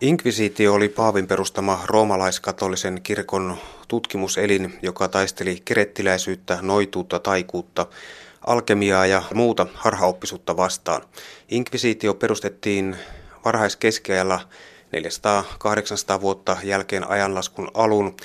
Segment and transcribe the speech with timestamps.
[0.00, 3.56] Inkvisiitio oli Paavin perustama roomalaiskatolisen kirkon
[3.88, 7.86] tutkimuselin, joka taisteli kerettiläisyyttä, noituutta, taikuutta,
[8.46, 11.02] alkemiaa ja muuta harhaoppisuutta vastaan.
[11.48, 12.96] Inkvisiitio perustettiin
[13.44, 14.40] varhaiskeskiajalla
[16.16, 18.16] 400-800 vuotta jälkeen ajanlaskun alun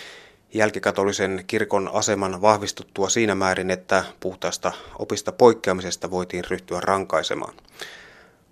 [0.53, 7.53] jälkikatolisen kirkon aseman vahvistuttua siinä määrin, että puhtaasta opista poikkeamisesta voitiin ryhtyä rankaisemaan.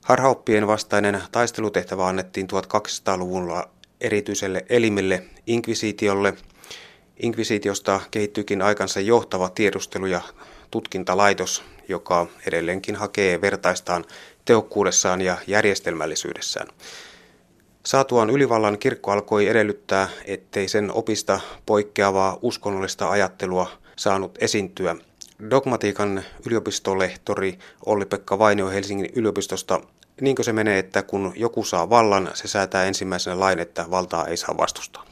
[0.06, 3.70] Harhaoppien vastainen taistelutehtävä annettiin 1200-luvulla
[4.02, 6.34] erityiselle elimelle inkvisiitiolle.
[7.18, 10.22] Inkvisiitiosta kehittyykin aikansa johtava tiedustelu- ja
[10.72, 14.06] tutkintalaitos, joka edelleenkin hakee vertaistaan
[14.46, 16.68] tehokkuudessaan ja järjestelmällisyydessään.
[17.86, 24.96] Saatuaan ylivallan kirkko alkoi edellyttää, ettei sen opista poikkeavaa uskonnollista ajattelua saanut esiintyä.
[25.50, 29.82] Dogmatiikan yliopistolehtori Olli-Pekka Vainio Helsingin yliopistosta,
[30.22, 34.38] niinkö se menee, että kun joku saa vallan, se säätää ensimmäisenä lain, että valtaa ei
[34.38, 35.06] saa vastustaa?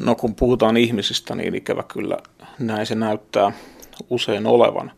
[0.00, 2.18] No kun puhutaan ihmisistä, niin ikävä kyllä
[2.58, 3.52] näin se näyttää
[4.10, 4.92] usein olevan.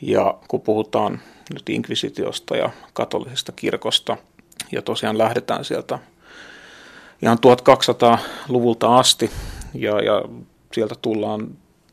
[0.00, 1.20] Ja kun puhutaan
[1.54, 4.16] nyt inkvisitiosta ja katolisesta kirkosta,
[4.72, 5.98] ja tosiaan lähdetään sieltä
[7.22, 9.30] ihan 1200-luvulta asti,
[9.74, 10.22] ja, ja
[10.72, 11.48] sieltä tullaan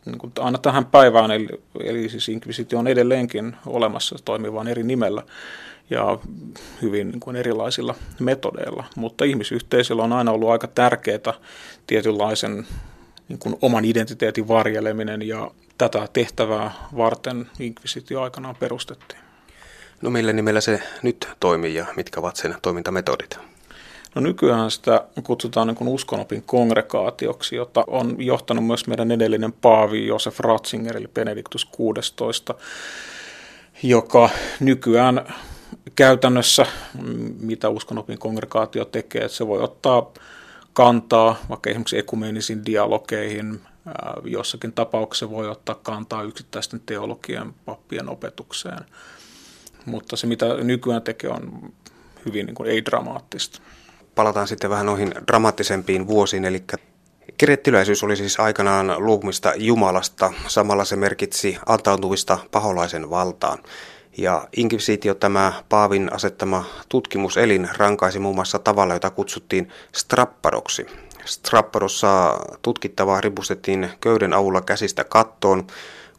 [0.05, 1.47] niin kuin aina tähän päivään, eli,
[1.83, 5.23] eli siis inkvisitio on edelleenkin olemassa, toimii vain eri nimellä
[5.89, 6.17] ja
[6.81, 8.83] hyvin niin kuin erilaisilla metodeilla.
[8.95, 11.33] Mutta ihmisyhteisöllä on aina ollut aika tärkeää
[11.87, 12.67] tietynlaisen
[13.27, 19.21] niin kuin oman identiteetin varjeleminen ja tätä tehtävää varten inkvisitio aikanaan perustettiin.
[20.01, 23.50] No millä nimellä se nyt toimii ja mitkä ovat sen toimintametodit?
[24.15, 30.39] No nykyään sitä kutsutaan niin uskonopin kongregaatioksi, jota on johtanut myös meidän edellinen paavi Josef
[30.39, 32.55] Ratzinger, eli Benediktus 16,
[33.83, 35.33] joka nykyään
[35.95, 36.65] käytännössä,
[37.39, 40.11] mitä uskonopin kongregaatio tekee, että se voi ottaa
[40.73, 43.61] kantaa vaikka esimerkiksi ekumeenisiin dialogeihin,
[44.23, 48.85] jossakin tapauksessa voi ottaa kantaa yksittäisten teologian pappien opetukseen.
[49.85, 51.73] Mutta se, mitä nykyään tekee, on
[52.25, 53.61] hyvin niin kuin ei-dramaattista.
[54.15, 56.63] Palataan sitten vähän noihin dramaattisempiin vuosiin, eli
[57.37, 63.57] Kirettiläisyys oli siis aikanaan luopumista Jumalasta, samalla se merkitsi antautuvista paholaisen valtaan.
[64.17, 70.85] Ja inkvisitio, tämä Paavin asettama tutkimuselin, rankaisi muun muassa tavalla, jota kutsuttiin strapparoksi.
[71.25, 75.67] Strapparossa tutkittavaa ripustettiin köyden avulla käsistä kattoon.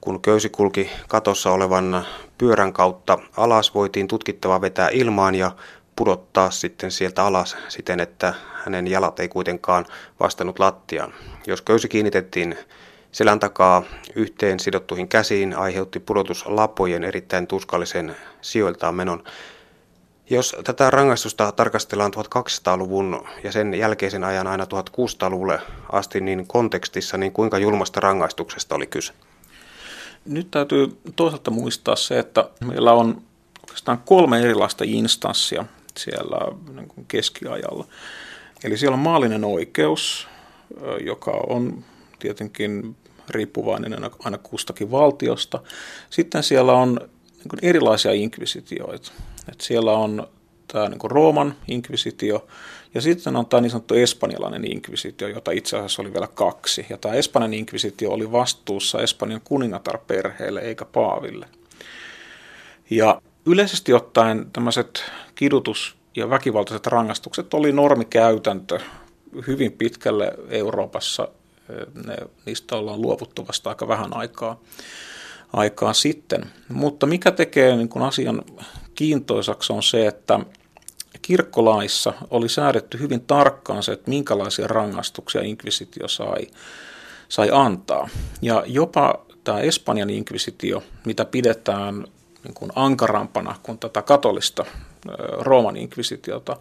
[0.01, 2.07] Kun köysi kulki katossa olevan
[2.39, 5.53] pyörän kautta alas, voitiin tutkittava vetää ilmaan ja
[5.97, 9.87] pudottaa sitten sieltä alas siten, että hänen jalat ei kuitenkaan
[10.21, 11.15] vastannut lattiaan.
[11.47, 12.59] Jos köysi kiinnitettiin
[13.13, 13.83] selän takaa
[14.15, 19.25] yhteen sidottuihin käsiin, aiheutti pudotus lapojen erittäin tuskallisen sijoiltaan menon.
[20.31, 25.61] Jos tätä rangaistusta tarkastellaan 1200-luvun ja sen jälkeisen ajan aina 1600-luvulle
[25.93, 29.13] asti, niin kontekstissa, niin kuinka julmasta rangaistuksesta oli kyse?
[30.25, 33.23] Nyt täytyy toisaalta muistaa se, että meillä on
[33.63, 35.65] oikeastaan kolme erilaista instanssia
[35.99, 36.39] siellä
[36.75, 37.87] niin kuin keskiajalla.
[38.65, 40.29] Eli siellä on maallinen oikeus,
[41.01, 41.85] joka on
[42.19, 42.97] tietenkin
[43.29, 45.61] riippuvainen aina kustakin valtiosta.
[46.11, 47.01] Sitten siellä on
[47.53, 49.13] niin erilaisia inkvisitioita.
[49.53, 50.29] Et siellä on
[50.69, 52.47] tämä niin Rooman inkvisitio
[52.95, 56.87] ja sitten on tämä niin sanottu espanjalainen inkvisitio, jota itse asiassa oli vielä kaksi.
[56.91, 61.49] Ja tämä Espanjan inkvisitio oli vastuussa Espanjan kuningatarperheelle eikä paaville.
[62.91, 65.05] Ja yleisesti ottaen tämmöiset
[65.35, 68.81] kidutus- ja väkivaltaiset rangaistukset oli normikäytäntö
[69.47, 71.29] hyvin pitkälle Euroopassa.
[72.07, 72.17] Ne,
[72.47, 74.61] niistä ollaan luovuttu vasta aika vähän aikaa,
[75.53, 76.51] aikaa sitten.
[76.69, 78.43] Mutta mikä tekee niin kuin asian
[78.95, 80.41] kiintoisaksi on se, että
[81.23, 86.47] kirkkolaissa oli säädetty hyvin tarkkaan se, että minkälaisia rangaistuksia inkvisitio sai,
[87.29, 88.09] sai antaa.
[88.43, 92.05] Ja jopa tämä Espanjan inkvisitio, mitä pidetään
[92.45, 94.65] niin kuin ankarampana kuin tätä katolista
[95.39, 96.57] Rooman inkvisitiota,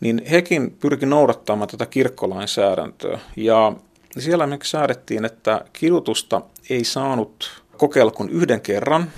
[0.00, 3.18] niin hekin pyrki noudattamaan tätä kirkkolainsäädäntöä.
[3.36, 3.72] Ja
[4.18, 9.10] siellä me säädettiin, että kidutusta ei saanut kokeilla kuin yhden kerran.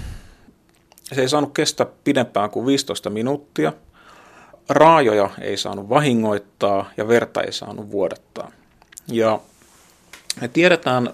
[1.13, 3.73] Se ei saanut kestää pidempään kuin 15 minuuttia.
[4.69, 8.53] Raajoja ei saanut vahingoittaa ja verta ei saanut vuodattaa.
[9.07, 9.41] Ja
[10.41, 11.13] me tiedetään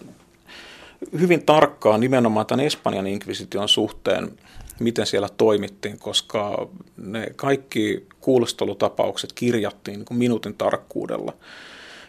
[1.18, 4.38] hyvin tarkkaan nimenomaan tämän Espanjan inkvisition suhteen,
[4.80, 11.32] miten siellä toimittiin, koska ne kaikki kuulustelutapaukset kirjattiin niin kuin minuutin tarkkuudella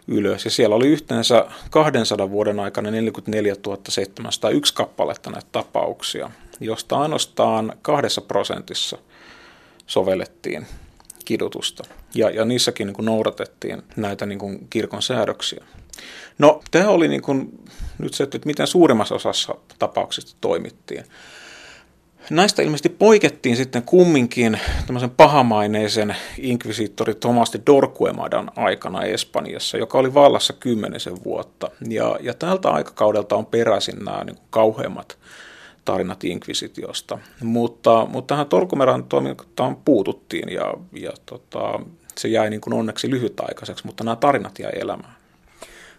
[0.07, 0.45] ylös.
[0.45, 3.55] Ja siellä oli yhteensä 200 vuoden aikana 44
[3.89, 8.97] 701 kappaletta näitä tapauksia, josta ainoastaan kahdessa prosentissa
[9.87, 10.67] sovellettiin
[11.25, 11.83] kidutusta.
[12.15, 15.65] Ja, ja niissäkin niin kuin noudatettiin näitä niin kuin kirkon säädöksiä.
[16.37, 17.59] No, tämä oli niin kuin,
[17.97, 21.03] nyt se, että miten suurimmassa osassa tapauksista toimittiin.
[22.29, 30.13] Näistä ilmeisesti poikettiin sitten kumminkin tämmöisen pahamaineisen inkvisiittori Thomas de Dorquemadan aikana Espanjassa, joka oli
[30.13, 31.71] vallassa kymmenisen vuotta.
[31.89, 35.17] Ja, ja tältä aikakaudelta on peräisin nämä niin kuin kauheimmat
[35.85, 37.19] tarinat inkvisitiosta.
[37.43, 41.79] Mutta, mutta tähän Torkumeran toimintaan puututtiin ja, ja tota,
[42.17, 45.15] se jäi niin kuin onneksi lyhytaikaiseksi, mutta nämä tarinat jäi elämään.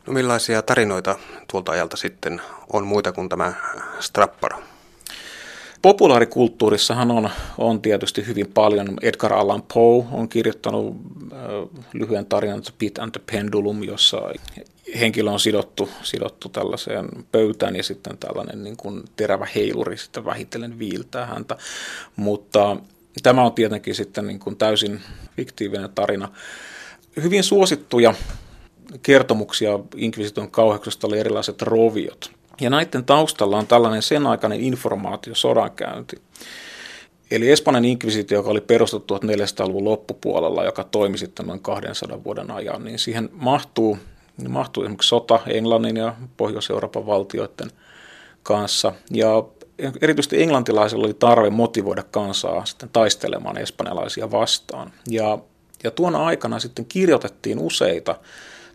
[0.06, 1.18] No millaisia tarinoita
[1.50, 2.40] tuolta ajalta sitten
[2.72, 3.52] on muita kuin tämä
[4.00, 4.58] Strapparo?
[5.86, 8.98] Populaarikulttuurissahan on, on tietysti hyvin paljon.
[9.02, 10.96] Edgar Allan Poe on kirjoittanut
[11.32, 11.38] äh,
[11.92, 14.22] lyhyen tarinan The Pit and the Pendulum, jossa
[15.00, 20.78] henkilö on sidottu, sidottu tällaiseen pöytään ja sitten tällainen niin kuin terävä heiluri sitten vähitellen
[20.78, 21.56] viiltää häntä.
[22.16, 22.76] Mutta
[23.22, 25.00] tämä on tietenkin sitten niin kuin täysin
[25.36, 26.28] fiktiivinen tarina.
[27.22, 28.14] Hyvin suosittuja
[29.02, 32.36] kertomuksia inkvisition kauheuksesta oli erilaiset roviot.
[32.60, 36.16] Ja näiden taustalla on tällainen sen aikainen informaatio, sodankäynti.
[37.30, 42.84] Eli Espanjan inkvisitio, joka oli perustettu 1400-luvun loppupuolella, joka toimi sitten noin 200 vuoden ajan,
[42.84, 43.98] niin siihen mahtuu,
[44.36, 47.70] niin mahtuu esimerkiksi sota Englannin ja Pohjois-Euroopan valtioiden
[48.42, 48.92] kanssa.
[49.10, 49.44] Ja
[50.00, 54.92] erityisesti englantilaisilla oli tarve motivoida kansaa sitten taistelemaan espanjalaisia vastaan.
[55.08, 55.38] Ja,
[55.84, 58.14] ja tuona aikana sitten kirjoitettiin useita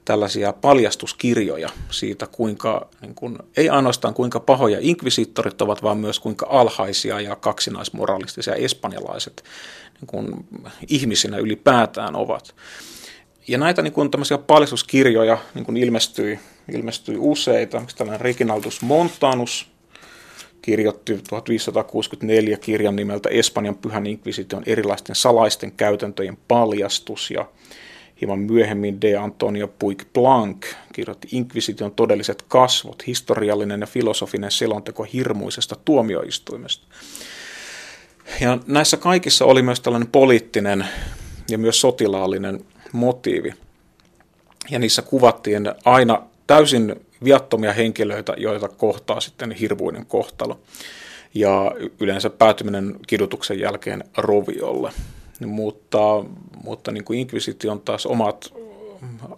[0.05, 6.47] tällaisia paljastuskirjoja siitä, kuinka, niin kuin, ei ainoastaan kuinka pahoja inkvisiittorit ovat, vaan myös kuinka
[6.49, 9.43] alhaisia ja kaksinaismoralistisia espanjalaiset
[10.01, 10.45] niin kuin,
[10.87, 12.55] ihmisinä ylipäätään ovat.
[13.47, 16.39] Ja näitä niin kuin, tämmöisiä paljastuskirjoja niin kuin ilmestyi,
[16.73, 17.81] ilmestyi useita.
[17.97, 19.71] Tällainen Reginaldus Montanus
[20.61, 27.31] kirjoitti 1564 kirjan nimeltä Espanjan pyhän inkvisition erilaisten salaisten käytäntöjen paljastus.
[27.31, 27.45] Ja
[28.21, 35.75] Hieman myöhemmin de Antonio Puig Blanc kirjoitti Inquisition todelliset kasvot, historiallinen ja filosofinen selonteko hirmuisesta
[35.85, 36.87] tuomioistuimesta.
[38.41, 40.85] Ja näissä kaikissa oli myös tällainen poliittinen
[41.49, 43.53] ja myös sotilaallinen motiivi.
[44.69, 50.59] Ja niissä kuvattiin aina täysin viattomia henkilöitä, joita kohtaa sitten hirvuinen kohtalo.
[51.33, 54.91] Ja yleensä päätyminen kidutuksen jälkeen roviolle
[55.47, 55.97] mutta,
[56.63, 58.53] mutta niin kuin Inquisition taas omat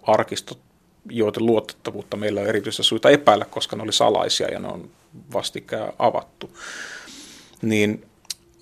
[0.03, 0.59] arkistot,
[1.09, 4.89] joiden luotettavuutta meillä on erityisesti syytä epäillä, koska ne oli salaisia ja ne on
[5.33, 6.57] vastikään avattu.
[7.61, 8.05] Niin,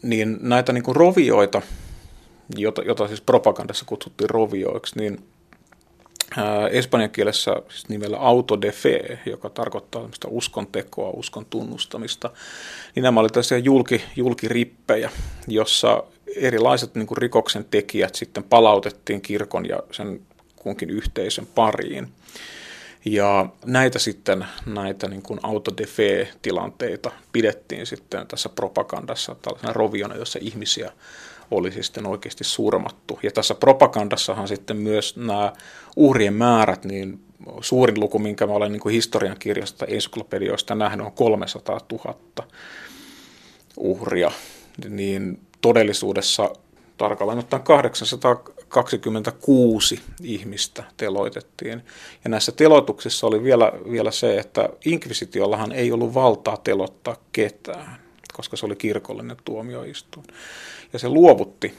[0.02, 1.62] niin näitä niin kuin rovioita,
[2.56, 5.24] jota, jota siis propagandassa kutsuttiin rovioiksi, niin
[6.72, 12.30] espanjan kielessä siis nimellä auto de fe, joka tarkoittaa uskon tekoa, uskon tunnustamista,
[12.96, 15.10] niin nämä olivat tällaisia julki, julkirippejä,
[15.48, 16.04] jossa
[16.36, 20.22] erilaiset niin kuin rikoksen tekijät sitten palautettiin kirkon ja sen
[20.56, 22.08] kunkin yhteisön pariin.
[23.06, 30.92] Ja näitä sitten, näitä niin kuin autodefe-tilanteita pidettiin sitten tässä propagandassa tällaisena roviona, jossa ihmisiä
[31.52, 33.20] olisi sitten oikeasti surmattu.
[33.24, 35.54] Ja tässä propagandassahan sitten myös nämä
[35.96, 37.20] uhrien määrät, niin
[37.62, 42.16] suurin luku, minkä mä olen niin kuin historian kirjasta ensyklopedioista nähnyt, on 300 000
[43.78, 44.32] uhria.
[44.90, 46.54] Niin todellisuudessa
[46.98, 51.84] tarkalleen ottaen 826 ihmistä teloitettiin.
[52.24, 58.02] Ja näissä teloituksissa oli vielä, vielä se, että inkvisitiollahan ei ollut valtaa telottaa ketään,
[58.34, 60.26] koska se oli kirkollinen tuomioistuin.
[60.94, 61.74] Ja se luovutti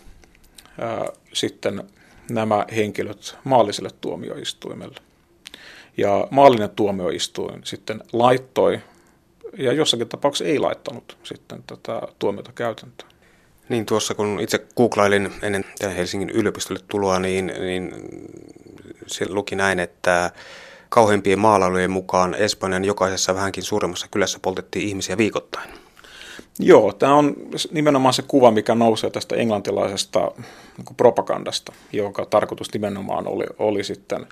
[0.78, 1.82] ää, sitten
[2.30, 4.98] nämä henkilöt maalliselle tuomioistuimelle.
[5.96, 8.80] Ja maallinen tuomioistuin sitten laittoi,
[9.58, 13.11] ja jossakin tapauksessa ei laittanut sitten tätä tuomiota käytäntöön.
[13.72, 15.64] Niin tuossa kun itse googlailin ennen
[15.96, 17.94] Helsingin yliopistolle tuloa, niin, niin
[19.06, 20.30] se luki näin, että
[20.88, 25.70] kauheimpien maalailujen mukaan Espanjan jokaisessa vähänkin suuremmassa kylässä poltettiin ihmisiä viikoittain.
[26.58, 27.36] Joo, tämä on
[27.70, 30.30] nimenomaan se kuva, mikä nousee tästä englantilaisesta
[30.76, 34.26] niin propagandasta, jonka tarkoitus nimenomaan oli, oli sitten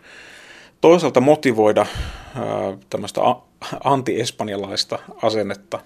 [0.81, 1.87] toisaalta motivoida
[2.37, 2.45] ää,
[2.91, 3.21] tämmöistä
[3.85, 5.79] anti-espanjalaista asennetta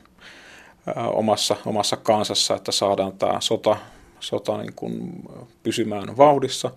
[1.13, 3.77] omassa, omassa kansassa, että saadaan tämä sota,
[4.21, 5.23] sota niin kuin
[5.63, 6.71] pysymään vauhdissa.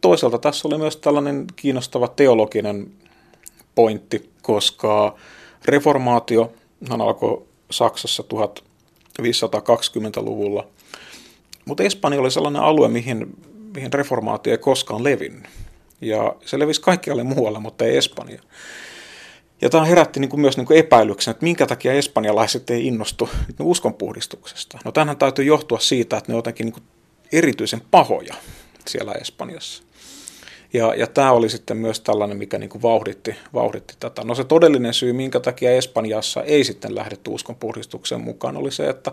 [0.00, 2.92] Toisaalta tässä oli myös tällainen kiinnostava teologinen
[3.74, 5.14] pointti, koska
[5.64, 6.52] reformaatio
[6.90, 8.24] alkoi Saksassa
[9.18, 10.66] 1520-luvulla,
[11.64, 13.36] mutta Espanja oli sellainen alue, mihin,
[13.74, 15.46] mihin reformaatio ei koskaan levinnyt.
[16.00, 18.42] Ja se levisi kaikkialle muualle, mutta ei Espanja.
[19.60, 23.28] Ja tämä herätti niin kuin myös niin kuin epäilyksen, että minkä takia espanjalaiset ei innostu
[23.60, 24.78] uskonpuhdistuksesta.
[24.84, 26.84] No tämähän täytyy johtua siitä, että ne on jotenkin niin kuin
[27.32, 28.34] erityisen pahoja.
[28.88, 29.82] siellä Espanjassa.
[30.72, 34.24] Ja, ja tämä oli sitten myös tällainen, mikä niin kuin vauhditti, vauhditti tätä.
[34.24, 39.12] No se todellinen syy, minkä takia Espanjassa ei sitten lähdetty uskonpuhdistuksen mukaan, oli se, että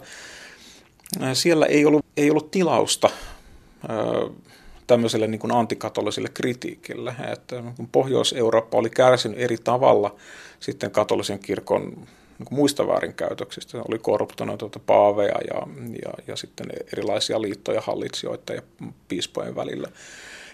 [1.33, 3.09] siellä ei ollut, ei ollut tilausta
[4.91, 10.15] tämmöiselle niin kuin antikatoliselle kritiikille, että Pohjois-Eurooppa oli kärsinyt eri tavalla
[10.59, 13.77] sitten katolisen kirkon niin kuin muista väärinkäytöksistä.
[13.89, 15.67] Oli korruptoituneita paaveja ja,
[16.05, 18.61] ja, ja sitten erilaisia liittoja hallitsijoita ja
[19.07, 19.87] piispojen välillä.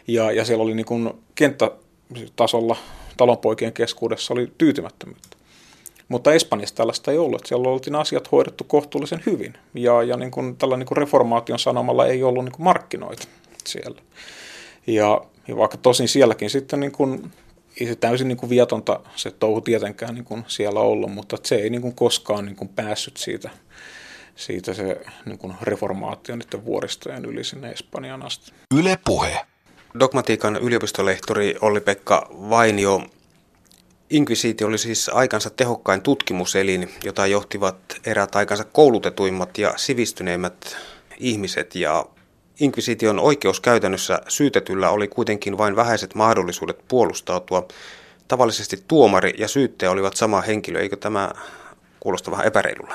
[0.07, 2.77] Ja, ja siellä oli niin kuin kenttätasolla
[3.17, 5.37] talonpoikien keskuudessa oli tyytymättömyyttä.
[6.09, 7.45] Mutta Espanjassa tällaista ei ollut.
[7.45, 9.53] Siellä oltiin asiat hoidettu kohtuullisen hyvin.
[9.73, 13.27] Ja, ja niin kuin, tällä niin kuin reformaation sanomalla ei ollut niin kuin markkinoita
[13.67, 14.01] siellä.
[14.87, 17.31] Ja, ja vaikka tosin sielläkin sitten niin kuin,
[17.81, 21.55] ei se täysin niin kuin vietonta se touhu tietenkään niin kuin siellä ollut, mutta se
[21.55, 23.49] ei niin kuin koskaan niin kuin päässyt siitä,
[24.35, 28.51] siitä se niin kuin reformaatio niiden vuoristojen yli sinne Espanjan asti.
[28.75, 29.45] Yle puhe.
[29.99, 33.01] Dogmatiikan yliopistolehtori Olli-Pekka Vainio.
[34.09, 40.77] Inkvisiitio oli siis aikansa tehokkain tutkimuselin, jota johtivat erät aikansa koulutetuimmat ja sivistyneimmät
[41.19, 41.75] ihmiset.
[41.75, 42.05] Ja
[42.59, 47.67] Inkvisition oikeuskäytännössä syytetyllä oli kuitenkin vain vähäiset mahdollisuudet puolustautua.
[48.27, 51.31] Tavallisesti tuomari ja syyttäjä olivat sama henkilö, eikö tämä
[51.99, 52.93] kuulosta vähän epäreilulle?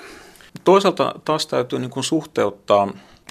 [0.64, 2.88] Toisaalta taas täytyy niin kuin suhteuttaa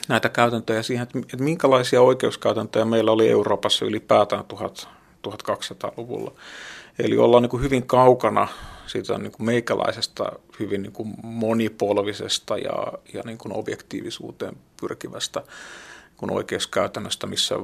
[0.08, 4.44] näitä käytäntöjä siihen, että minkälaisia oikeuskäytäntöjä meillä oli Euroopassa ylipäätään
[5.28, 6.32] 1200-luvulla.
[7.00, 8.48] Eli ollaan niin kuin hyvin kaukana
[8.88, 15.44] siitä niin kuin meikäläisestä hyvin niin kuin monipolvisesta ja, ja niin kuin objektiivisuuteen pyrkivästä
[16.22, 17.56] kun oikeuskäytännöstä, missä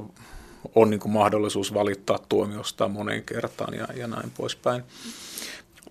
[0.74, 4.82] on niin kuin mahdollisuus valittaa tuomiosta moneen kertaan ja, ja näin poispäin.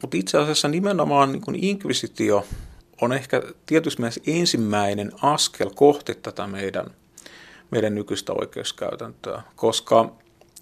[0.02, 2.48] Mutta itse asiassa nimenomaan niin kuin inkvisitio
[3.02, 6.86] on ehkä tietysti mielessä ensimmäinen askel kohti tätä meidän,
[7.72, 10.12] meidän nykyistä oikeuskäytäntöä, koska,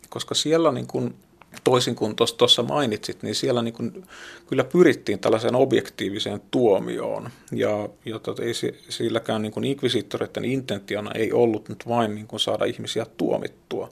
[0.09, 1.15] koska siellä niin kuin,
[1.63, 4.05] toisin kuin tuossa mainitsit, niin siellä niin kuin,
[4.47, 7.29] kyllä pyrittiin tällaiseen objektiiviseen tuomioon.
[7.51, 8.53] Ja, ja tot, ei
[8.89, 13.89] silläkään niin kuin inkvisiittoreiden intentiona ei ollut nyt vain niin kuin saada ihmisiä tuomittua.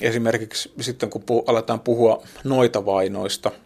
[0.00, 3.50] Esimerkiksi sitten kun puh- aletaan puhua noita vainoista–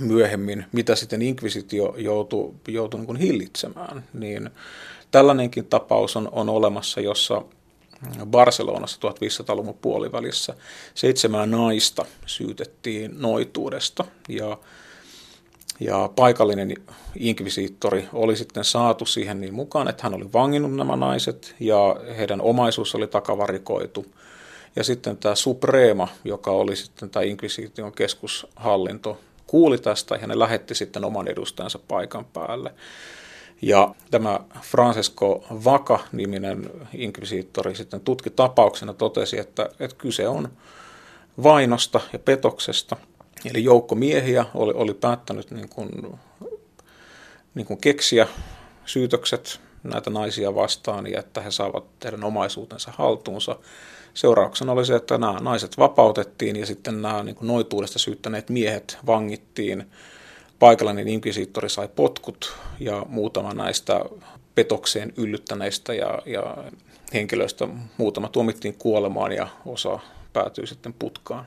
[0.00, 4.50] myöhemmin, mitä sitten inkvisitio joutui, joutui niin hillitsemään, niin
[5.10, 7.42] tällainenkin tapaus on, on olemassa, jossa
[8.26, 10.54] Barcelonassa 1500-luvun puolivälissä
[10.94, 14.58] seitsemää naista syytettiin noituudesta ja,
[15.80, 16.74] ja paikallinen
[17.18, 22.40] inkvisiittori oli sitten saatu siihen niin mukaan, että hän oli vanginnut nämä naiset ja heidän
[22.40, 24.06] omaisuus oli takavarikoitu.
[24.76, 30.74] Ja sitten tämä Suprema, joka oli sitten tämä inkvisiition keskushallinto, kuuli tästä ja ne lähetti
[30.74, 32.74] sitten oman edustajansa paikan päälle.
[33.62, 40.48] Ja tämä Francesco Vaca-niminen inkvisiittori sitten tutki tapauksena totesi, että, että kyse on
[41.42, 42.96] vainosta ja petoksesta.
[43.44, 45.90] Eli joukko miehiä oli, oli päättänyt niin kuin,
[47.54, 48.26] niin kuin keksiä
[48.86, 53.56] syytökset näitä naisia vastaan ja että he saavat tehdä omaisuutensa haltuunsa.
[54.14, 58.98] Seurauksena oli se, että nämä naiset vapautettiin ja sitten nämä niin kuin noituudesta syyttäneet miehet
[59.06, 59.86] vangittiin.
[60.58, 64.00] Paikallinen inkvisiittori sai potkut ja muutama näistä
[64.54, 66.56] petokseen yllyttäneistä ja, ja
[67.14, 69.98] henkilöistä muutama tuomittiin kuolemaan ja osa
[70.32, 71.44] päätyi sitten putkaan.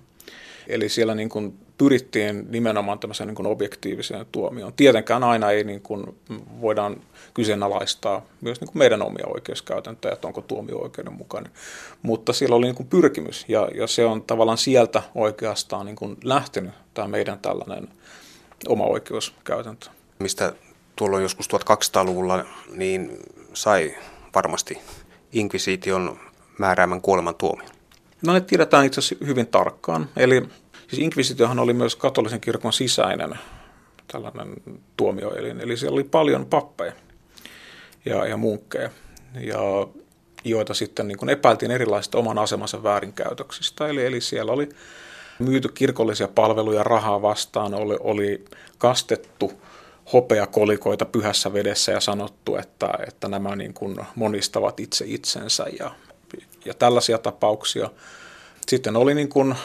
[0.67, 4.73] Eli siellä niin kuin pyrittiin nimenomaan tämmöiseen niin kuin objektiiviseen tuomioon.
[4.73, 6.15] Tietenkään aina ei niin kuin
[6.61, 7.01] voidaan
[7.33, 11.51] kyseenalaistaa myös niin kuin meidän omia oikeuskäytäntöjä, että onko tuomio oikeudenmukainen.
[12.01, 16.17] Mutta siellä oli niin kuin pyrkimys ja, ja se on tavallaan sieltä oikeastaan niin kuin
[16.23, 17.87] lähtenyt tämä meidän tällainen
[18.67, 19.89] oma oikeuskäytäntö.
[20.19, 20.53] Mistä
[20.95, 23.19] tuolloin joskus 1200-luvulla niin
[23.53, 23.95] sai
[24.35, 24.77] varmasti
[25.31, 26.19] inkvisiition
[26.57, 27.69] määräämän kuoleman tuomion?
[28.25, 30.09] No ne tiedetään itse asiassa hyvin tarkkaan.
[30.17, 30.43] Eli
[30.87, 33.39] siis inkvisitiohan oli myös katolisen kirkon sisäinen
[34.11, 34.53] tällainen
[34.97, 35.61] tuomioelin.
[35.61, 36.93] Eli siellä oli paljon pappeja
[38.05, 38.89] ja, ja munkkeja,
[39.39, 39.59] ja
[40.43, 43.87] joita sitten niin kuin epäiltiin erilaisista oman asemansa väärinkäytöksistä.
[43.87, 44.69] Eli, eli siellä oli
[45.39, 48.45] myyty kirkollisia palveluja rahaa vastaan, oli, oli
[48.77, 49.51] kastettu
[50.13, 55.91] hopeakolikoita pyhässä vedessä ja sanottu, että, että nämä niin kuin monistavat itse itsensä ja,
[56.65, 57.89] ja tällaisia tapauksia.
[58.67, 59.55] Sitten oli niin kuin,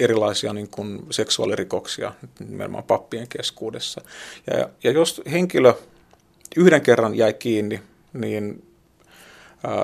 [0.00, 2.12] erilaisia niin kuin seksuaalirikoksia
[2.48, 4.00] nimenomaan pappien keskuudessa.
[4.46, 5.74] Ja, ja jos henkilö
[6.56, 8.66] yhden kerran jäi kiinni, niin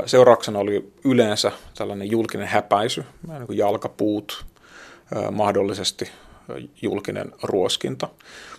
[0.06, 4.44] seurauksena oli yleensä tällainen julkinen häpäisy, niin kuin jalkapuut,
[5.30, 6.10] mahdollisesti
[6.82, 8.08] julkinen ruoskinta.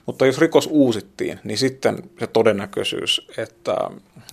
[0.05, 3.77] Mutta jos rikos uusittiin, niin sitten se todennäköisyys, että,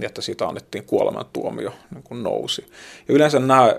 [0.01, 2.67] että siitä annettiin kuolemantuomio niin kuin nousi.
[3.09, 3.75] Ja yleensä nämä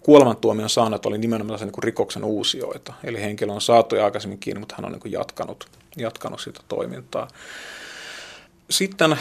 [0.00, 2.94] kuolemantuomion saanut oli nimenomaan niin kuin rikoksen uusioita.
[3.04, 6.60] Eli henkilö on saatu jo aikaisemmin kiinni, mutta hän on niin kuin jatkanut, jatkanut sitä
[6.68, 7.28] toimintaa.
[8.70, 9.16] Sitten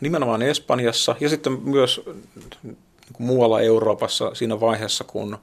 [0.00, 2.00] nimenomaan Espanjassa ja sitten myös
[2.62, 2.76] niin
[3.12, 5.38] kuin muualla Euroopassa siinä vaiheessa, kun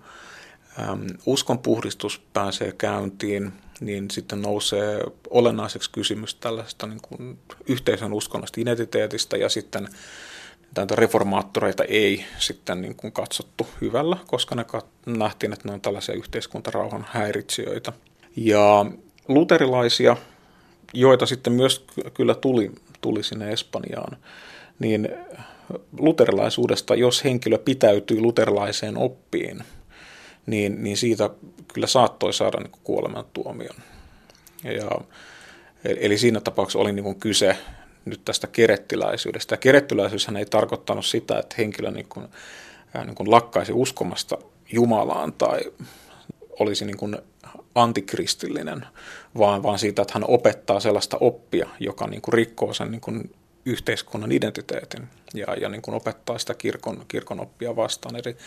[1.25, 9.50] uskonpuhdistus pääsee käyntiin, niin sitten nousee olennaiseksi kysymys tällaista niin kuin yhteisön uskonnosta identiteetistä ja
[9.50, 9.88] sitten
[10.77, 14.65] näitä reformaattoreita ei sitten niin kuin katsottu hyvällä, koska ne
[15.05, 17.94] nähtiin, että ne on tällaisia yhteiskuntarauhan häiritsijöitä.
[18.36, 18.86] Ja
[19.27, 20.17] luterilaisia,
[20.94, 24.17] joita sitten myös kyllä tuli, tuli sinne Espanjaan,
[24.79, 25.10] niin
[26.00, 29.63] luterilaisuudesta, jos henkilö pitäytyy luterilaiseen oppiin,
[30.45, 31.29] niin, niin siitä
[31.73, 33.75] kyllä saattoi saada niin kuolemantuomion.
[34.63, 35.01] Ja,
[35.83, 37.57] eli siinä tapauksessa oli niin kyse
[38.05, 39.53] nyt tästä kerettiläisyydestä.
[39.53, 42.27] Ja kerettiläisyyshän ei tarkoittanut sitä, että henkilö niin kuin,
[43.05, 44.37] niin kuin lakkaisi uskomasta
[44.71, 45.59] Jumalaan tai
[46.59, 47.17] olisi niin kuin
[47.75, 48.85] antikristillinen,
[49.37, 53.31] vaan, vaan siitä, että hän opettaa sellaista oppia, joka niin kuin rikkoo sen niin kuin
[53.65, 58.15] yhteiskunnan identiteetin ja, ja niin kuin opettaa sitä kirkon, kirkon oppia vastaan.
[58.15, 58.38] Eli,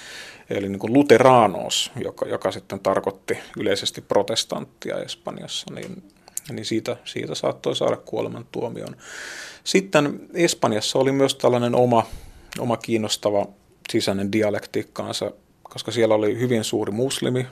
[0.50, 6.02] eli niin kuin luteraanos, joka, joka sitten tarkoitti yleisesti protestanttia Espanjassa, niin,
[6.50, 8.96] niin siitä, siitä saattoi saada kuolemantuomion.
[9.64, 12.06] Sitten Espanjassa oli myös tällainen oma,
[12.58, 13.46] oma kiinnostava
[13.90, 15.30] sisäinen dialektiikkaansa,
[15.62, 17.46] koska siellä oli hyvin suuri muslimi,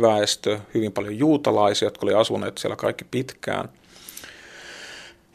[0.00, 3.68] väestö, hyvin paljon juutalaisia, jotka oli asuneet siellä kaikki pitkään–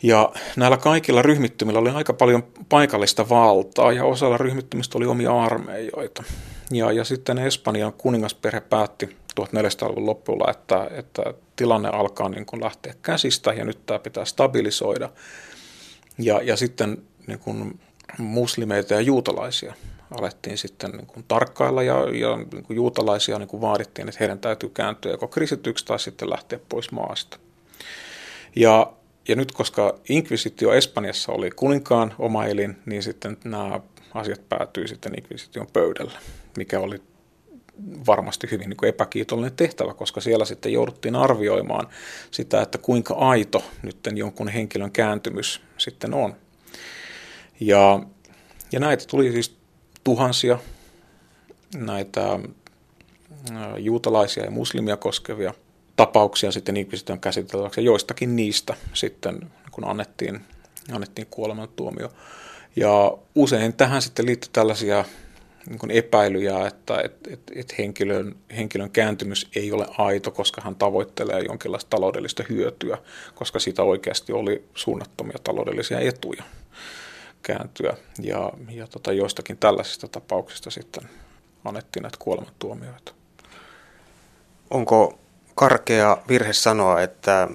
[0.03, 6.23] ja näillä kaikilla ryhmittymillä oli aika paljon paikallista valtaa ja osalla ryhmittymistä oli omia armeijoita.
[6.71, 11.23] Ja, ja sitten Espanjan kuningasperhe päätti 1400-luvun loppulla, että, että
[11.55, 15.09] tilanne alkaa niin kuin lähteä käsistä ja nyt tämä pitää stabilisoida.
[16.17, 17.79] Ja, ja sitten niin kuin
[18.17, 19.73] muslimeita ja juutalaisia
[20.11, 24.39] alettiin sitten niin kuin tarkkailla ja, ja niin kuin juutalaisia niin kuin vaadittiin, että heidän
[24.39, 27.37] täytyy kääntyä joko kristityksi tai sitten lähteä pois maasta.
[28.55, 28.93] Ja
[29.29, 33.79] ja nyt koska inkvisitio Espanjassa oli kuninkaan oma elin, niin sitten nämä
[34.13, 36.19] asiat päätyi sitten inkvisition pöydälle,
[36.57, 37.01] mikä oli
[38.07, 41.87] varmasti hyvin niin kuin epäkiitollinen tehtävä, koska siellä sitten jouduttiin arvioimaan
[42.31, 46.35] sitä, että kuinka aito nyt jonkun henkilön kääntymys sitten on.
[47.59, 47.99] Ja,
[48.71, 49.55] ja näitä tuli siis
[50.03, 50.59] tuhansia
[51.75, 52.39] näitä
[53.77, 55.53] juutalaisia ja muslimia koskevia
[55.99, 60.41] tapauksia sitten inkvisition käsiteltäväksi joistakin niistä sitten kun annettiin,
[60.91, 62.11] annettiin kuolemantuomio.
[62.75, 65.05] Ja usein tähän sitten liittyy tällaisia
[65.69, 70.75] niin kuin epäilyjä, että et, et, et henkilön, henkilön kääntymys ei ole aito, koska hän
[70.75, 72.97] tavoittelee jonkinlaista taloudellista hyötyä,
[73.35, 76.43] koska siitä oikeasti oli suunnattomia taloudellisia etuja
[77.43, 77.97] kääntyä.
[78.21, 81.03] Ja, ja tota, joistakin tällaisista tapauksista sitten
[81.65, 83.13] annettiin näitä kuolemantuomioita.
[84.69, 85.19] Onko
[85.59, 87.47] karkea virhe sanoa, että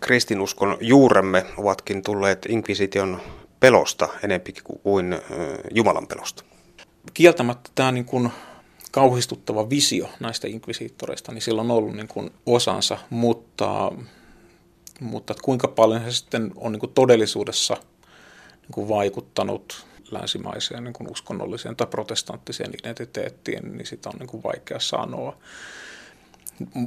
[0.00, 3.20] kristinuskon juuremme ovatkin tulleet inkvisition
[3.60, 5.16] pelosta enempi kuin
[5.74, 6.44] Jumalan pelosta.
[7.14, 8.30] Kieltämättä tämä niin kuin
[8.90, 13.92] kauhistuttava visio näistä inkvisiittoreista, niin sillä on ollut niin kuin osansa, mutta,
[15.00, 17.74] mutta kuinka paljon se sitten on niin kuin todellisuudessa
[18.52, 24.42] niin kuin vaikuttanut länsimaiseen niin kuin uskonnolliseen tai protestanttiseen identiteettiin, niin sitä on niin kuin
[24.42, 25.36] vaikea sanoa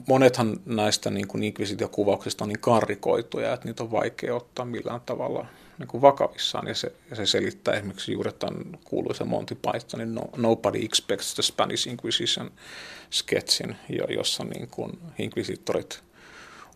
[0.08, 5.46] monethan näistä niin kuin inkvisitiokuvauksista on niin karrikoituja, että niitä on vaikea ottaa millään tavalla
[5.80, 6.68] niin kuin vakavissaan.
[6.68, 11.44] Ja se, ja se selittää esimerkiksi juuri tämän kuuluisen Monty Pythonin no, Nobody Expects the
[11.44, 12.52] Spanish Inquisition
[13.12, 13.76] sketsin,
[14.10, 16.04] jossa niin kuin inkvisitorit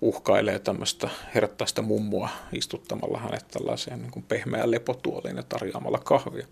[0.01, 6.47] uhkailee tämmöistä herttäistä mummua istuttamalla hänet tällaiseen niin kuin pehmeään lepotuoliin ja tarjoamalla kahvia.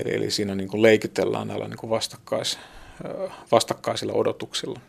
[0.00, 2.58] Eli, eli siinä niin kuin leikitellään näillä niin kuin vastakkais,
[3.52, 4.80] vastakkaisilla odotuksilla.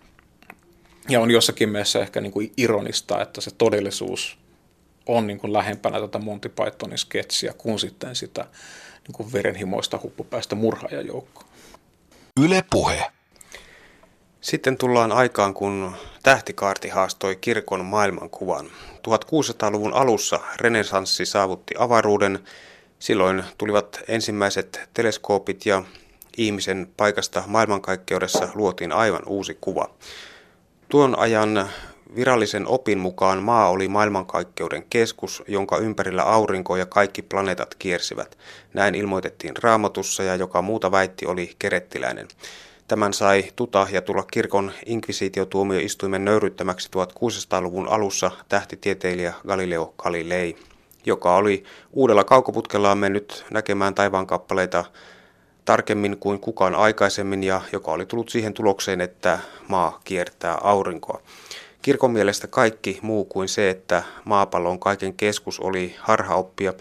[1.10, 4.38] Ja on jossakin mielessä ehkä niin kuin ironista, että se todellisuus
[5.06, 8.46] on niin kuin lähempänä tätä Monty Pythonin sketsiä kuin sitten sitä
[9.08, 11.44] niin kuin verenhimoista huppupäistä murhaajajoukkoa.
[12.42, 13.12] Yle puhe.
[14.42, 18.66] Sitten tullaan aikaan, kun tähtikaarti haastoi kirkon maailmankuvan.
[18.96, 22.40] 1600-luvun alussa renesanssi saavutti avaruuden.
[23.00, 25.84] Silloin tulivat ensimmäiset teleskoopit ja
[26.38, 29.90] ihmisen paikasta maailmankaikkeudessa luotiin aivan uusi kuva.
[30.90, 31.70] Tuon ajan
[32.16, 38.38] virallisen opin mukaan maa oli maailmankaikkeuden keskus, jonka ympärillä aurinko ja kaikki planeetat kiersivät.
[38.74, 42.28] Näin ilmoitettiin raamatussa ja joka muuta väitti oli kerettiläinen.
[42.88, 50.58] Tämän sai tuta ja tulla kirkon inkvisitiotuomioistuimen nöyryttämäksi 1600-luvun alussa tähtitieteilijä Galileo Galilei,
[51.06, 54.86] joka oli uudella kaukoputkellaan mennyt näkemään taivaan kappaleita
[55.70, 61.22] tarkemmin kuin kukaan aikaisemmin ja joka oli tullut siihen tulokseen, että maa kiertää aurinkoa.
[61.82, 66.74] Kirkon mielestä kaikki muu kuin se, että maapallon kaiken keskus oli harhaoppia.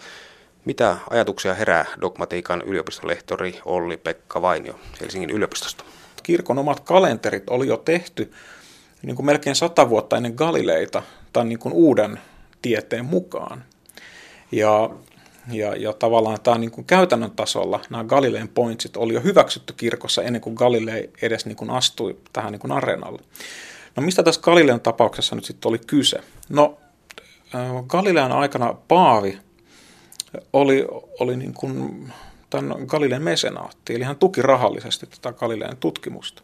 [0.65, 5.83] Mitä ajatuksia herää dogmatiikan yliopistolehtori Olli-Pekka Vainio Helsingin yliopistosta?
[6.23, 8.31] Kirkon omat kalenterit oli jo tehty
[9.01, 12.19] niin kuin melkein sata vuotta ennen Galileita tämän niin kuin uuden
[12.61, 13.63] tieteen mukaan.
[14.51, 14.89] Ja,
[15.51, 20.23] ja, ja tavallaan tämä niin kuin käytännön tasolla nämä Galileen pointsit oli jo hyväksytty kirkossa
[20.23, 23.21] ennen kuin Galilei edes niin kuin astui tähän niin kuin areenalle.
[23.95, 26.23] No mistä tässä Galilean tapauksessa nyt sitten oli kyse?
[26.49, 26.77] No
[27.87, 29.39] Galilean aikana Paavi
[30.53, 30.87] oli,
[31.19, 32.13] oli niin kuin
[32.49, 36.41] tämän Galilean mesenaatti, eli hän tuki rahallisesti tätä Galilean tutkimusta.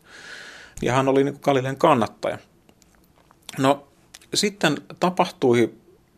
[0.81, 2.37] Ja hän oli niin Galilean kannattaja.
[3.57, 3.87] No
[4.33, 5.73] sitten tapahtui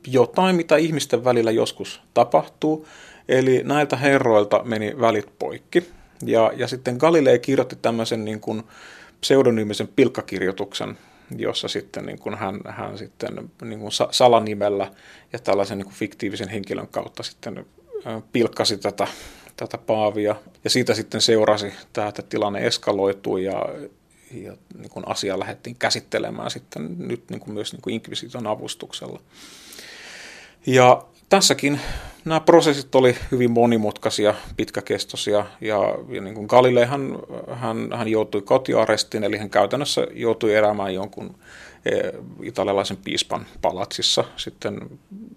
[0.07, 2.87] jotain, mitä ihmisten välillä joskus tapahtuu,
[3.29, 5.89] eli näiltä herroilta meni välit poikki.
[6.25, 8.63] Ja, ja sitten Galilei kirjoitti tämmöisen niin kuin
[9.21, 10.97] pseudonyymisen pilkkakirjoituksen
[11.35, 14.91] jossa sitten niin kuin hän, hän sitten niin kuin salanimellä
[15.33, 17.65] ja tällaisen niin kuin fiktiivisen henkilön kautta sitten
[18.31, 19.07] pilkkasi tätä,
[19.57, 20.35] tätä paavia.
[20.63, 23.65] Ja siitä sitten seurasi tämä, että tilanne eskaloitui ja,
[24.31, 29.19] ja niin kuin asiaa lähdettiin käsittelemään sitten nyt niin kuin myös niin kuin inkvisition avustuksella.
[30.67, 31.79] Ja tässäkin
[32.25, 37.17] nämä prosessit oli hyvin monimutkaisia, pitkäkestoisia ja, ja niin kuin Galilei hän,
[37.95, 41.35] hän, joutui kotiarestiin, eli hän käytännössä joutui elämään jonkun
[41.85, 41.91] e,
[42.43, 44.79] italialaisen piispan palatsissa sitten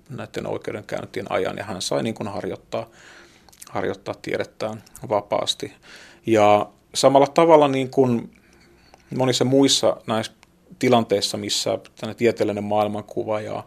[0.08, 2.86] näiden oikeudenkäyntien ajan ja hän sai niin kuin harjoittaa,
[3.70, 5.72] harjoittaa tiedettään vapaasti.
[6.26, 8.36] Ja samalla tavalla niin kuin
[9.16, 10.32] monissa muissa näissä
[10.78, 11.78] tilanteissa, missä
[12.16, 13.64] tieteellinen maailmankuva ja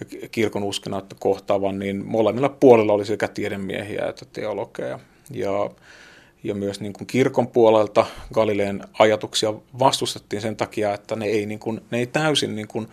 [0.00, 4.98] ja kirkon uskonnoitta kohtaavan, niin molemmilla puolilla oli sekä tiedemiehiä että teologeja.
[5.30, 5.70] Ja,
[6.44, 11.58] ja myös niin kuin kirkon puolelta Galileen ajatuksia vastustettiin sen takia, että ne ei, niin
[11.58, 12.88] kuin, ne ei täysin niin kuin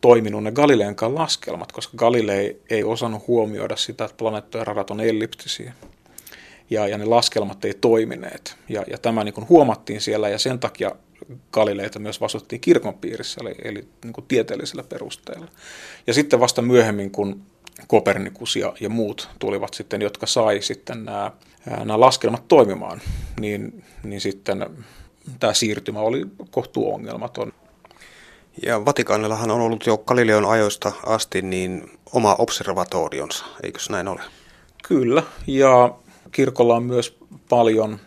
[0.00, 5.72] toiminut ne Galileenkaan laskelmat, koska Galilei ei osannut huomioida sitä, että planeettojen radat on elliptisiä.
[6.70, 8.56] Ja, ja ne laskelmat ei toimineet.
[8.68, 10.92] Ja, ja tämä niin kuin huomattiin siellä ja sen takia
[11.52, 15.48] Galileita myös vastustettiin kirkon piirissä, eli, eli niin kuin tieteellisellä perusteella.
[16.06, 17.42] Ja sitten vasta myöhemmin, kun
[17.86, 21.30] Kopernikus ja, ja muut tulivat sitten, jotka sai sitten nämä,
[21.78, 23.00] nämä laskelmat toimimaan,
[23.40, 24.66] niin, niin sitten
[25.40, 27.52] tämä siirtymä oli kohtuu ongelmaton.
[28.66, 34.20] Ja Vatikaanillahan on ollut jo Galileon ajoista asti niin oma observatorionsa, eikö näin ole?
[34.88, 35.94] Kyllä, ja
[36.32, 38.00] kirkolla on myös paljon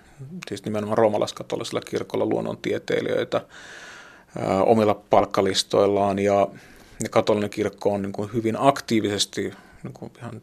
[0.48, 3.42] siis nimenomaan roomalaiskatolisella kirkolla luonnontieteilijöitä
[4.38, 6.48] ää, omilla palkkalistoillaan ja,
[7.04, 10.42] ja katolinen kirkko on niin kuin hyvin aktiivisesti niin kuin ihan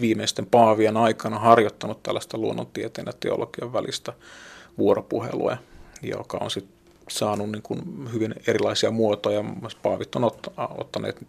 [0.00, 4.12] viimeisten paavien aikana harjoittanut tällaista luonnontieteen ja teologian välistä
[4.78, 5.56] vuoropuhelua,
[6.02, 6.80] joka on sitten
[7.10, 9.44] saanut niin kuin hyvin erilaisia muotoja.
[9.82, 10.30] Paavit on
[10.78, 11.26] ottaneet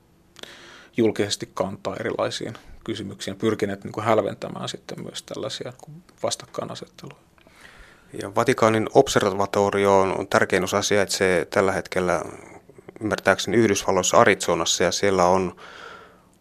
[0.98, 5.74] julkisesti kantaa erilaisiin kysymyksiin, pyrkineet niin kuin hälventämään sitten myös tällaisia
[6.24, 7.31] vastakkainasetteluja.
[8.22, 12.22] Ja Vatikaanin observatorio on tärkein osa se tällä hetkellä
[13.02, 15.56] ymmärtääkseni Yhdysvalloissa Arizonassa ja siellä on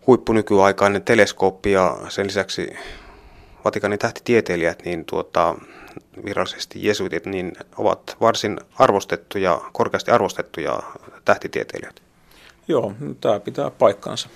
[0.06, 2.76] huippunykyaikainen teleskooppi ja sen lisäksi
[3.64, 5.54] Vatikaanin tähtitieteilijät, niin tuota,
[6.24, 10.82] virallisesti jesuitit, niin ovat varsin arvostettuja, korkeasti arvostettuja
[11.24, 12.02] tähtitieteilijöitä.
[12.68, 14.28] Joo, tämä pitää paikkansa.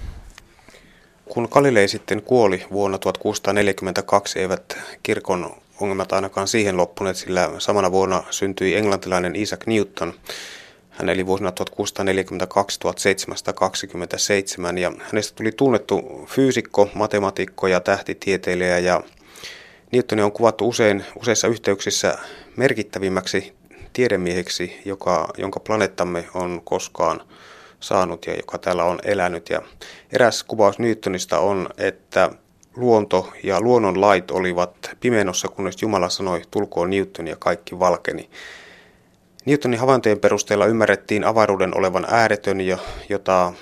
[1.24, 8.24] Kun Galilei sitten kuoli vuonna 1642, eivät kirkon ongelmat ainakaan siihen loppuneet, sillä samana vuonna
[8.30, 10.14] syntyi englantilainen Isaac Newton.
[10.90, 11.52] Hän eli vuosina
[14.74, 19.02] 1642-1727 ja hänestä tuli tunnettu fyysikko, matemaatikko ja tähtitieteilijä ja
[19.92, 22.18] Newton on kuvattu usein, useissa yhteyksissä
[22.56, 23.52] merkittävimmäksi
[23.92, 27.20] tiedemieheksi, joka, jonka planeettamme on koskaan
[27.80, 29.50] saanut ja joka täällä on elänyt.
[29.50, 29.62] Ja
[30.12, 32.30] eräs kuvaus Newtonista on, että
[32.76, 38.30] luonto ja luonnon lait olivat pimenossa, kunnes Jumala sanoi, tulkoon Newton ja kaikki valkeni.
[39.44, 42.58] Newtonin havaintojen perusteella ymmärrettiin avaruuden olevan ääretön,
[43.08, 43.52] jota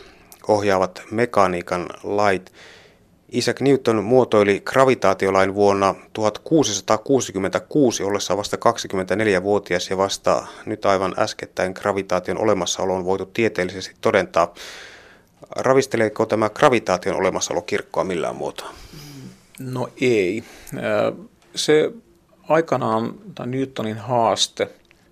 [0.49, 2.53] ohjaavat mekaniikan lait.
[3.33, 12.39] Isaac Newton muotoili gravitaatiolain vuonna 1666 ollessa vasta 24-vuotias ja vasta nyt aivan äskettäin gravitaation
[12.39, 14.55] olemassaolo on voitu tieteellisesti todentaa.
[15.51, 18.75] Ravisteleeko tämä gravitaation olemassaolo kirkkoa millään muotoa?
[19.59, 20.45] No ei.
[21.55, 21.93] Se
[22.49, 24.69] aikanaan tämä Newtonin haaste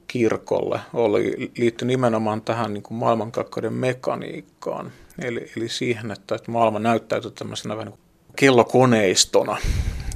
[0.06, 4.92] kirkolle oli, liittyi nimenomaan tähän niin kuin maailmankaikkeuden mekaniikkaan.
[5.18, 8.00] Eli, eli siihen, että, että maailma näyttäytyy tämmöisenä vähän niin
[8.36, 9.56] kellokoneistona,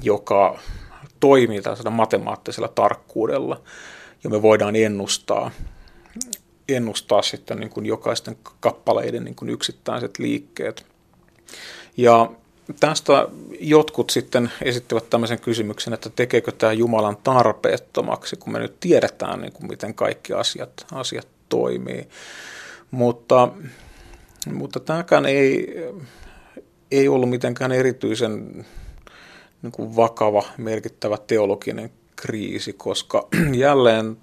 [0.02, 0.58] joka
[1.20, 3.60] toimii tällaisella matemaattisella tarkkuudella
[4.24, 5.50] ja me voidaan ennustaa,
[6.68, 10.86] ennustaa sitten niin kuin jokaisten kappaleiden niin kuin yksittäiset liikkeet.
[11.96, 12.30] Ja
[12.80, 13.28] tästä
[13.60, 19.52] jotkut sitten esittävät tämmöisen kysymyksen, että tekeekö tämä Jumalan tarpeettomaksi, kun me nyt tiedetään, niin
[19.52, 22.08] kuin miten kaikki asiat, asiat toimii.
[22.90, 23.48] Mutta,
[24.52, 25.74] mutta tämäkään ei,
[26.90, 28.66] ei ollut mitenkään erityisen
[29.62, 34.16] niin kuin vakava, merkittävä teologinen kriisi, koska jälleen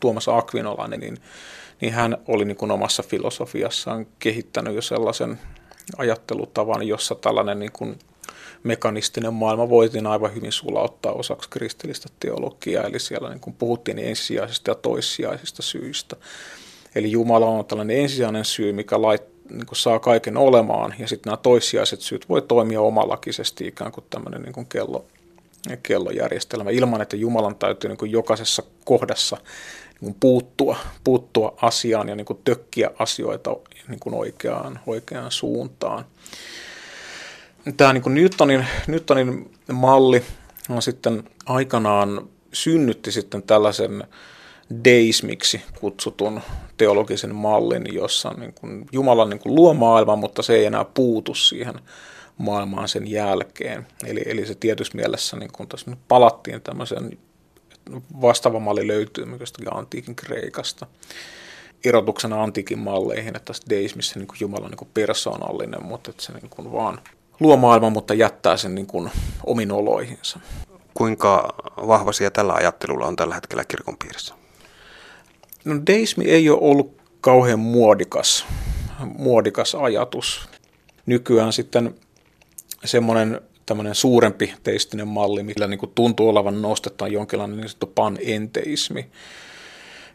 [0.00, 1.18] Tuomas Akvinolainen, niin,
[1.80, 5.38] niin hän oli niin kuin omassa filosofiassaan kehittänyt jo sellaisen
[5.96, 7.98] ajattelutavan, jossa tällainen niin kuin
[8.62, 14.70] mekanistinen maailma voitiin aivan hyvin sulauttaa osaksi kristillistä teologiaa, eli siellä niin kuin puhuttiin ensisijaisista
[14.70, 16.16] ja toissijaisista syistä.
[16.94, 21.30] Eli Jumala on tällainen ensisijainen syy, mikä lait, niin kuin saa kaiken olemaan, ja sitten
[21.30, 25.04] nämä toissijaiset syyt voi toimia omalakisesti ikään kuin tämmöinen niin kuin kello,
[25.82, 29.36] kellojärjestelmä, ilman että Jumalan täytyy niin kuin jokaisessa kohdassa
[30.00, 33.56] niin puuttua, puuttua asiaan ja niin kuin tökkiä asioita
[33.88, 36.04] niin kuin oikeaan, oikeaan suuntaan.
[37.76, 40.24] Tämä niin kuin Newtonin, Newtonin malli
[40.68, 44.04] on sitten aikanaan synnytti sitten tällaisen
[44.84, 46.40] deismiksi kutsutun
[46.76, 51.34] teologisen mallin, jossa niin kuin Jumala niin kuin luo maailman, mutta se ei enää puutu
[51.34, 51.74] siihen
[52.38, 53.86] maailmaan sen jälkeen.
[54.06, 57.18] Eli, eli se tietyssä mielessä, niin kun tässä nyt palattiin tämmöisen
[58.20, 60.86] vastaava malli löytyy jostakin antiikin Kreikasta
[61.84, 66.22] erotuksena antiikin malleihin, että tässä deismissä niin kuin Jumala on niin kuin persoonallinen, mutta että
[66.22, 67.00] se niin kuin vaan
[67.40, 69.10] luo maailman, mutta jättää sen niin kuin
[69.46, 70.40] omin oloihinsa.
[70.94, 71.54] Kuinka
[71.86, 74.34] vahvasia tällä ajattelulla on tällä hetkellä kirkon piirissä?
[75.64, 78.46] No deismi ei ole ollut kauhean muodikas,
[79.04, 80.48] muodikas ajatus.
[81.06, 81.94] Nykyään sitten
[82.84, 89.06] semmoinen tämmöinen suurempi teistinen malli, millä niin kuin tuntuu olevan nostetaan jonkinlainen niin sanottu panenteismi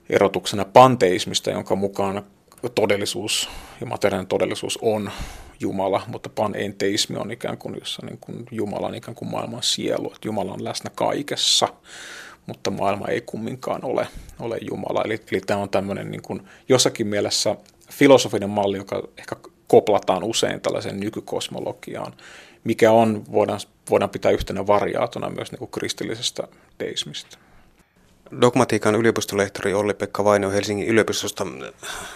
[0.09, 2.23] erotuksena panteismista, jonka mukaan
[2.75, 3.49] todellisuus
[3.81, 5.11] ja materiaalinen todellisuus on
[5.59, 10.07] Jumala, mutta panenteismi on ikään kuin, jossa niin kuin Jumala on ikään kuin maailman sielu,
[10.07, 11.67] että Jumala on läsnä kaikessa,
[12.45, 14.07] mutta maailma ei kumminkaan ole,
[14.39, 15.01] ole Jumala.
[15.05, 17.55] Eli, eli tämä on tämmöinen niin kuin jossakin mielessä
[17.91, 19.35] filosofinen malli, joka ehkä
[19.67, 22.13] koplataan usein tällaiseen nykykosmologiaan,
[22.63, 26.47] mikä on, voidaan, voidaan pitää yhtenä variaatona myös niin kuin kristillisestä
[26.79, 27.37] deismistä.
[28.41, 31.47] Dogmatiikan yliopistolehtori Olli-Pekka Vainio Helsingin yliopistosta.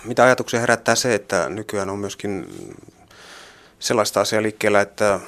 [0.04, 2.48] Mitä ajatuksia herättää se, että nykyään on myöskin
[3.80, 5.20] sellaista asiaa liikkeellä, että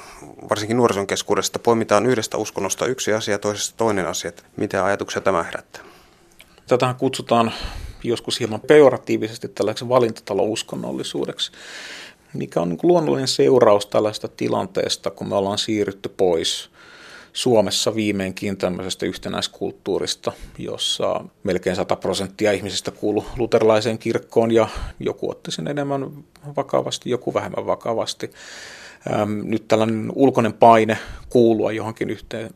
[0.49, 4.31] varsinkin nuorison keskuudesta poimitaan yhdestä uskonnosta yksi asia ja toisesta toinen asia.
[4.55, 5.81] Mitä ajatuksia tämä herättää?
[6.67, 7.51] Tätä kutsutaan
[8.03, 11.51] joskus hieman pejoratiivisesti tällaiseksi valintatalo-uskonnollisuudeksi,
[12.33, 16.69] mikä on niin luonnollinen seuraus tällaista tilanteesta, kun me ollaan siirrytty pois
[17.33, 24.67] Suomessa viimeinkin tämmöisestä yhtenäiskulttuurista, jossa melkein 100 prosenttia ihmisistä kuuluu luterilaiseen kirkkoon ja
[24.99, 26.11] joku otti sen enemmän
[26.55, 28.31] vakavasti, joku vähemmän vakavasti.
[29.43, 30.97] Nyt tällainen ulkoinen paine
[31.29, 32.49] kuulua johonkin yhteen,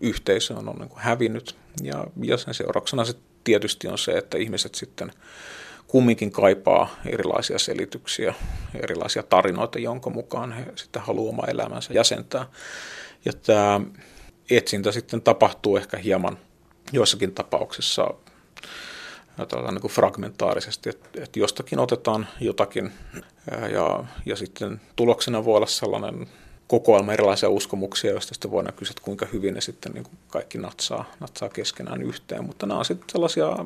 [0.00, 3.14] yhteisöön on niin hävinnyt ja, ja sen seurauksena se
[3.44, 5.12] tietysti on se, että ihmiset sitten
[5.88, 8.34] kumminkin kaipaa erilaisia selityksiä,
[8.82, 12.46] erilaisia tarinoita, jonka mukaan he sitten haluaa oma elämänsä jäsentää.
[13.24, 13.80] Ja tämä
[14.50, 16.38] etsintä sitten tapahtuu ehkä hieman
[16.92, 18.14] joissakin tapauksissa
[19.70, 22.92] niin kuin fragmentaarisesti, että, että jostakin otetaan jotakin
[23.72, 26.28] ja, ja sitten tuloksena voi olla sellainen
[26.68, 30.58] kokoelma erilaisia uskomuksia, joista sitten voidaan kysyä, että kuinka hyvin ne sitten niin kuin kaikki
[30.58, 32.44] natsaa, natsaa keskenään yhteen.
[32.44, 33.56] Mutta nämä on sitten sellaisia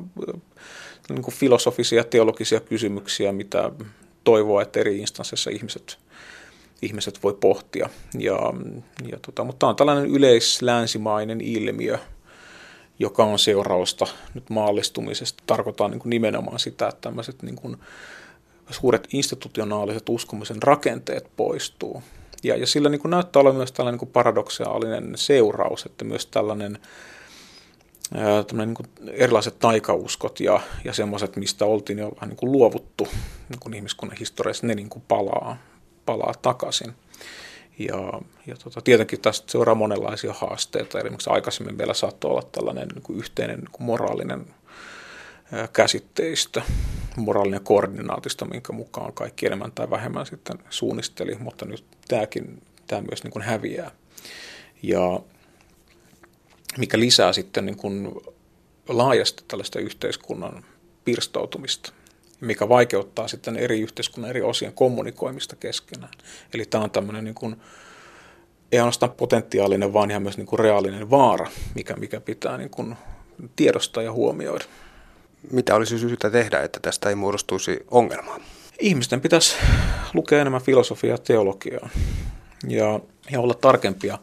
[1.09, 3.71] niin kuin filosofisia, teologisia kysymyksiä, mitä
[4.25, 5.99] toivoa, että eri instansseissa ihmiset,
[6.83, 7.89] ihmiset voi pohtia.
[8.19, 8.39] Ja,
[9.11, 11.99] ja tota, mutta tämä on tällainen yleislänsimainen ilmiö,
[12.99, 15.43] joka on seurausta nyt maallistumisesta.
[15.47, 17.77] Tarkoittaa niin kuin nimenomaan sitä, että tämmöiset niin kuin
[18.71, 22.03] suuret institutionaaliset uskomisen rakenteet poistuu.
[22.45, 26.27] Ja, ja sillä niin kuin näyttää olevan myös tällainen niin kuin paradoksiaalinen seuraus, että myös
[26.27, 26.79] tällainen
[28.53, 33.09] niin kuin erilaiset taikauskot ja, ja semmoiset, mistä oltiin jo vähän niin kuin luovuttu
[33.49, 35.57] niin kuin ihmiskunnan historiassa, ne niin kuin palaa,
[36.07, 36.95] palaa takaisin.
[37.79, 40.99] Ja, ja tota, tietenkin tästä seuraa monenlaisia haasteita.
[40.99, 44.47] Esimerkiksi aikaisemmin meillä saattoi olla tällainen niin kuin yhteinen niin kuin moraalinen
[45.73, 46.63] käsitteistä,
[47.17, 53.25] moraalinen koordinaatista, minkä mukaan kaikki enemmän tai vähemmän sitten suunnisteli, mutta nyt tämäkin tämä myös
[53.25, 53.91] niin kuin häviää.
[54.83, 55.21] Ja
[56.79, 58.15] mikä lisää sitten niin kuin
[58.89, 60.65] laajasti tällaista yhteiskunnan
[61.05, 61.93] pirstoutumista,
[62.41, 66.13] mikä vaikeuttaa sitten eri yhteiskunnan eri osien kommunikoimista keskenään.
[66.55, 67.57] Eli tämä on tämmöinen niin kuin
[68.73, 72.97] ei ainoastaan potentiaalinen, vaan ihan myös niin kuin reaalinen vaara, mikä, mikä pitää niin kuin
[73.57, 74.65] tiedostaa ja huomioida.
[75.51, 78.41] Mitä olisi syytä tehdä, että tästä ei muodostuisi ongelmaa?
[78.79, 79.57] Ihmisten pitäisi
[80.15, 81.89] lukea enemmän filosofiaa ja teologiaa
[82.69, 84.19] ja, ja olla tarkempia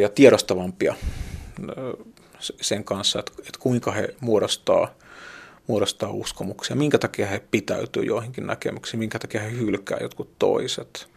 [0.00, 0.94] ja tiedostavampia
[2.60, 4.94] sen kanssa, että, että kuinka he muodostaa,
[5.66, 11.08] muodostaa uskomuksia, minkä takia he pitäytyy joihinkin näkemyksiin, minkä takia he hylkää jotkut toiset.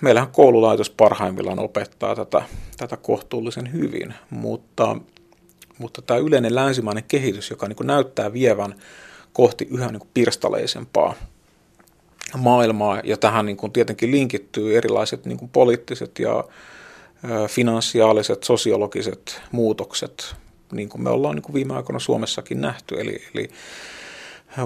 [0.00, 2.42] Meillähän koululaitos parhaimmillaan opettaa tätä,
[2.76, 4.96] tätä kohtuullisen hyvin, mutta,
[5.80, 8.74] mutta tämä yleinen länsimainen kehitys, joka niin näyttää vievän
[9.32, 11.14] kohti yhä niin pirstaleisempaa
[12.36, 16.44] maailmaa, ja tähän niin kuin tietenkin linkittyy erilaiset niin kuin poliittiset ja
[17.48, 20.36] finanssiaaliset, sosiologiset muutokset,
[20.72, 23.50] niin kuin me ollaan niin kuin viime aikoina Suomessakin nähty, eli, eli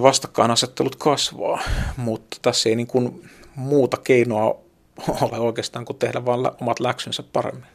[0.02, 1.62] vastakkainasettelut kasvaa,
[1.96, 4.56] mutta tässä ei niin kuin muuta keinoa
[5.20, 7.66] ole oikeastaan kuin tehdä vain omat läksynsä paremmin.